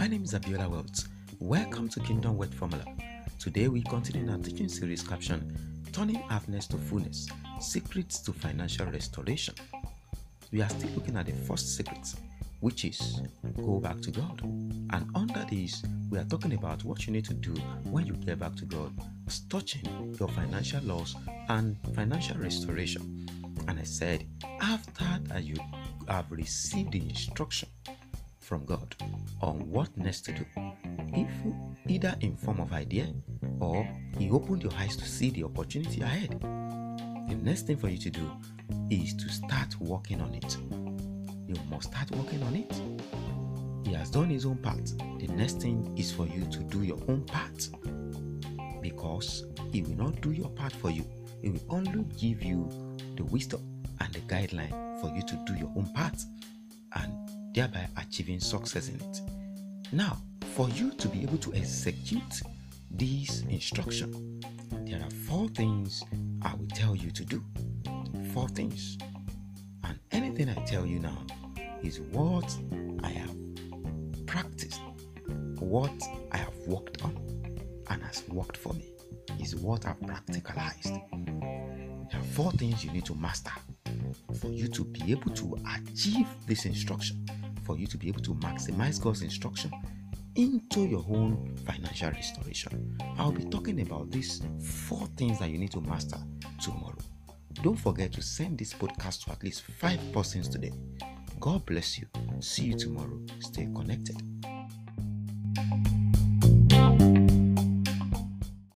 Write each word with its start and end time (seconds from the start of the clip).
is 0.00 0.32
Abiola 0.32 0.68
Wealth. 0.68 1.08
Welcome 1.40 1.86
to 1.90 2.00
Kingdom 2.00 2.38
Wealth 2.38 2.54
Formula. 2.54 2.82
Today 3.38 3.68
we 3.68 3.82
continue 3.82 4.28
our 4.32 4.38
teaching 4.38 4.66
series 4.66 5.02
caption 5.02 5.54
Turning 5.92 6.16
Happiness 6.16 6.66
to 6.68 6.78
Fullness 6.78 7.28
Secrets 7.60 8.18
to 8.20 8.32
Financial 8.32 8.86
Restoration. 8.86 9.54
We 10.52 10.62
are 10.62 10.68
still 10.70 10.88
looking 10.96 11.16
at 11.18 11.26
the 11.26 11.32
first 11.32 11.76
secret, 11.76 12.14
which 12.60 12.86
is 12.86 13.20
go 13.54 13.78
back 13.78 14.00
to 14.00 14.10
God. 14.10 14.40
And 14.42 15.06
under 15.14 15.44
this, 15.50 15.82
we 16.10 16.18
are 16.18 16.24
talking 16.24 16.54
about 16.54 16.82
what 16.82 17.06
you 17.06 17.12
need 17.12 17.26
to 17.26 17.34
do 17.34 17.52
when 17.84 18.06
you 18.06 18.14
get 18.14 18.38
back 18.38 18.56
to 18.56 18.64
God, 18.64 18.92
touching 19.50 20.16
your 20.18 20.30
financial 20.30 20.82
loss 20.82 21.14
and 21.50 21.76
financial 21.94 22.38
restoration. 22.38 23.28
And 23.68 23.78
I 23.78 23.84
said, 23.84 24.26
after 24.62 25.04
that 25.24 25.44
you 25.44 25.56
have 26.08 26.24
received 26.32 26.92
the 26.92 27.00
instruction 27.00 27.68
from 28.50 28.64
God 28.64 28.96
on 29.42 29.70
what 29.70 29.96
next 29.96 30.22
to 30.22 30.32
do, 30.32 30.44
if 31.14 31.30
either 31.86 32.16
in 32.20 32.36
form 32.36 32.58
of 32.58 32.72
idea 32.72 33.06
or 33.60 33.88
He 34.18 34.28
opened 34.28 34.64
your 34.64 34.72
eyes 34.74 34.96
to 34.96 35.04
see 35.06 35.30
the 35.30 35.44
opportunity 35.44 36.00
ahead, 36.00 36.40
the 37.28 37.36
next 37.42 37.68
thing 37.68 37.76
for 37.76 37.88
you 37.88 37.98
to 37.98 38.10
do 38.10 38.28
is 38.90 39.14
to 39.14 39.28
start 39.28 39.80
working 39.80 40.20
on 40.20 40.34
it. 40.34 40.56
You 41.46 41.54
must 41.70 41.92
start 41.92 42.10
working 42.10 42.42
on 42.42 42.56
it. 42.56 43.86
He 43.86 43.94
has 43.94 44.10
done 44.10 44.30
his 44.30 44.44
own 44.44 44.56
part. 44.56 44.84
The 45.20 45.28
next 45.28 45.62
thing 45.62 45.94
is 45.96 46.10
for 46.10 46.26
you 46.26 46.44
to 46.46 46.58
do 46.64 46.82
your 46.82 46.98
own 47.06 47.24
part. 47.26 47.68
Because 48.82 49.44
he 49.72 49.82
will 49.82 49.96
not 49.96 50.20
do 50.22 50.32
your 50.32 50.50
part 50.50 50.72
for 50.72 50.90
you. 50.90 51.04
He 51.40 51.50
will 51.50 51.66
only 51.68 52.02
give 52.18 52.42
you 52.42 52.68
the 53.16 53.22
wisdom 53.24 53.62
and 54.00 54.12
the 54.12 54.20
guideline 54.20 55.00
for 55.00 55.14
you 55.14 55.22
to 55.22 55.44
do 55.46 55.54
your 55.54 55.72
own 55.76 55.92
part 55.94 56.24
and 56.96 57.39
thereby 57.54 57.88
achieving 57.96 58.40
success 58.40 58.88
in 58.88 58.96
it. 58.96 59.20
Now, 59.92 60.18
for 60.54 60.68
you 60.70 60.92
to 60.92 61.08
be 61.08 61.22
able 61.22 61.38
to 61.38 61.54
execute 61.54 62.42
this 62.90 63.42
instruction, 63.42 64.40
there 64.84 65.00
are 65.00 65.10
four 65.10 65.48
things 65.48 66.02
I 66.42 66.54
will 66.54 66.68
tell 66.68 66.94
you 66.94 67.10
to 67.10 67.24
do. 67.24 67.42
Four 68.32 68.48
things. 68.48 68.98
And 69.84 69.98
anything 70.12 70.48
I 70.48 70.54
tell 70.64 70.86
you 70.86 70.98
now 70.98 71.18
is 71.82 72.00
what 72.00 72.56
I 73.02 73.08
have 73.08 73.34
practiced, 74.26 74.80
what 75.58 75.92
I 76.32 76.38
have 76.38 76.56
worked 76.66 77.02
on, 77.02 77.16
and 77.88 78.02
has 78.02 78.22
worked 78.28 78.56
for 78.56 78.72
me, 78.74 78.92
is 79.40 79.56
what 79.56 79.86
I've 79.86 80.00
practicalized. 80.00 81.00
There 82.10 82.20
are 82.20 82.24
four 82.32 82.52
things 82.52 82.84
you 82.84 82.92
need 82.92 83.04
to 83.06 83.14
master 83.14 83.52
for 84.40 84.48
you 84.48 84.68
to 84.68 84.84
be 84.84 85.10
able 85.12 85.30
to 85.32 85.56
achieve 85.76 86.26
this 86.46 86.64
instruction, 86.64 87.24
for 87.70 87.78
you 87.78 87.86
to 87.86 87.96
be 87.96 88.08
able 88.08 88.20
to 88.20 88.34
maximize 88.34 89.00
God's 89.00 89.22
instruction 89.22 89.70
into 90.34 90.80
your 90.80 91.04
own 91.08 91.54
financial 91.64 92.10
restoration. 92.10 92.98
I'll 93.16 93.30
be 93.30 93.44
talking 93.44 93.80
about 93.82 94.10
these 94.10 94.42
four 94.60 95.06
things 95.16 95.38
that 95.38 95.50
you 95.50 95.58
need 95.58 95.70
to 95.72 95.80
master 95.80 96.18
tomorrow. 96.60 96.98
Don't 97.62 97.78
forget 97.78 98.12
to 98.14 98.22
send 98.22 98.58
this 98.58 98.74
podcast 98.74 99.24
to 99.24 99.30
at 99.30 99.44
least 99.44 99.62
five 99.62 100.00
persons 100.12 100.48
today. 100.48 100.72
God 101.38 101.64
bless 101.64 101.96
you. 101.96 102.08
See 102.40 102.64
you 102.64 102.74
tomorrow. 102.76 103.20
Stay 103.38 103.68
connected. 103.72 104.20